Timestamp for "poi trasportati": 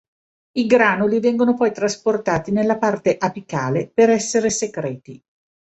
1.53-2.49